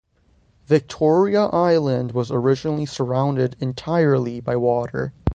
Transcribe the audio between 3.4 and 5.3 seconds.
entirely by water.